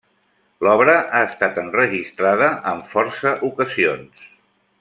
L'obra 0.67 0.95
ha 1.17 1.21
estat 1.25 1.59
enregistrada 1.63 2.49
en 2.73 2.83
força 2.95 3.37
ocasions. 3.51 4.29